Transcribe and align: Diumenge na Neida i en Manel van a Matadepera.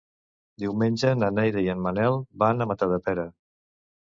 Diumenge 0.63 1.11
na 1.23 1.29
Neida 1.39 1.63
i 1.67 1.69
en 1.75 1.83
Manel 1.89 2.19
van 2.45 2.67
a 2.67 2.69
Matadepera. 2.73 3.29